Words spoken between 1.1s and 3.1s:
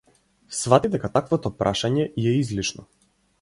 таквото прашање ѝ е излишно.